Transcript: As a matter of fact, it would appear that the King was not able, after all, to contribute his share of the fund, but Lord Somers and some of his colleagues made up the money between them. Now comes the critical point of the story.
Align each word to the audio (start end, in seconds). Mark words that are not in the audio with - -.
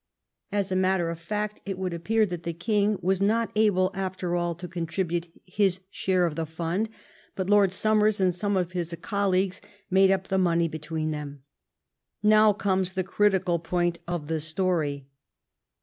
As 0.51 0.71
a 0.71 0.75
matter 0.75 1.11
of 1.11 1.19
fact, 1.19 1.59
it 1.63 1.77
would 1.77 1.93
appear 1.93 2.25
that 2.25 2.41
the 2.41 2.53
King 2.53 2.97
was 3.03 3.21
not 3.21 3.51
able, 3.55 3.91
after 3.93 4.35
all, 4.35 4.55
to 4.55 4.67
contribute 4.67 5.27
his 5.45 5.79
share 5.91 6.25
of 6.25 6.33
the 6.33 6.47
fund, 6.47 6.89
but 7.35 7.51
Lord 7.51 7.71
Somers 7.71 8.19
and 8.19 8.33
some 8.33 8.57
of 8.57 8.71
his 8.71 8.97
colleagues 9.03 9.61
made 9.91 10.09
up 10.09 10.27
the 10.29 10.39
money 10.39 10.67
between 10.67 11.11
them. 11.11 11.43
Now 12.23 12.51
comes 12.51 12.93
the 12.93 13.03
critical 13.03 13.59
point 13.59 13.99
of 14.07 14.27
the 14.27 14.39
story. 14.39 15.05